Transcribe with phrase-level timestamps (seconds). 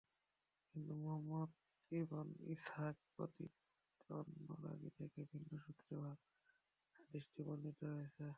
[0.67, 1.49] কিন্তু Muhammad
[1.91, 3.53] ibn Ishaq ব্যতীত
[4.09, 6.01] অন্য রাবী থেকে ভিন্ন সূত্রেও
[6.95, 8.25] হাদীসটি বর্ণিত হয়েছে।